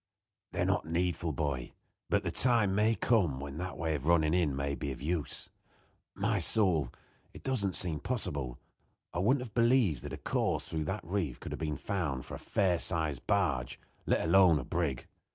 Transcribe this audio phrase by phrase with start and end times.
[0.51, 1.73] "They're not needful, boy.
[2.09, 5.51] But the time may come when that way of running in may be of use.
[6.15, 6.91] My soul!
[7.33, 8.57] it doesn't seem possible.
[9.13, 12.33] I wouldn't have believed that a course through that reef could have been found for
[12.33, 15.05] a fair sized barge, let alone a brig.